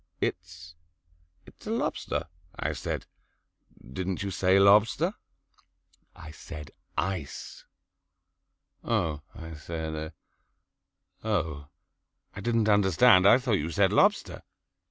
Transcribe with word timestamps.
"It's 0.19 0.73
it's 1.45 1.67
a 1.67 1.69
lobster," 1.69 2.23
I 2.57 2.73
said. 2.73 3.05
"Didn't 3.93 4.23
you 4.23 4.31
say 4.31 4.57
lobster?" 4.57 5.13
"I 6.15 6.31
said 6.31 6.71
ice." 6.97 7.65
"Oh," 8.83 9.21
I 9.35 9.53
said, 9.53 10.13
"oh, 11.23 11.67
I 12.35 12.41
didn't 12.41 12.67
understand. 12.67 13.27
I 13.27 13.37
thought 13.37 13.59
you 13.59 13.69
said 13.69 13.93
lobster." 13.93 14.41